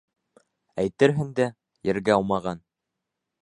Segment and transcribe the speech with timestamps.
[0.83, 1.47] Әйтерһең дә,
[1.91, 2.67] ергә аумаған.